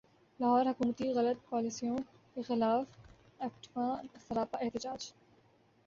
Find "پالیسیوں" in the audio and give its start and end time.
1.49-1.97